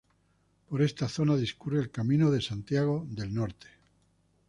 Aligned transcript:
Por 0.67 0.81
esta 0.81 1.07
zona 1.07 1.37
discurre 1.37 1.79
el 1.79 1.91
Camino 1.91 2.31
de 2.31 2.41
Santiago 2.41 3.05
del 3.07 3.31
Norte. 3.35 3.67